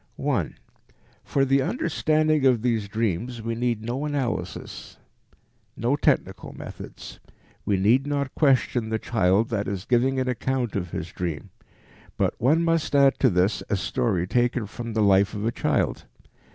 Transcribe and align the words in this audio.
1. 0.15 0.55
For 1.23 1.45
the 1.45 1.61
understanding 1.61 2.43
of 2.43 2.63
these 2.63 2.87
dreams 2.87 3.43
we 3.43 3.53
need 3.53 3.83
no 3.83 4.03
analysis, 4.05 4.97
no 5.77 5.95
technical 5.95 6.53
methods. 6.53 7.19
We 7.65 7.77
need 7.77 8.07
not 8.07 8.33
question 8.33 8.89
the 8.89 8.97
child 8.97 9.49
that 9.49 9.67
is 9.67 9.85
giving 9.85 10.19
an 10.19 10.27
account 10.27 10.75
of 10.75 10.89
his 10.89 11.11
dream. 11.11 11.51
But 12.17 12.33
one 12.41 12.63
must 12.63 12.95
add 12.95 13.19
to 13.19 13.29
this 13.29 13.61
a 13.69 13.75
story 13.75 14.25
taken 14.25 14.65
from 14.65 14.93
the 14.93 15.03
life 15.03 15.35
of 15.35 15.41
the 15.43 15.51
child. 15.51 16.05